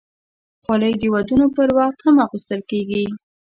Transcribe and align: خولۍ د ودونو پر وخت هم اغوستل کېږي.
خولۍ 0.63 0.93
د 1.01 1.03
ودونو 1.13 1.47
پر 1.55 1.69
وخت 1.77 1.99
هم 2.05 2.15
اغوستل 2.25 2.61
کېږي. 2.71 3.03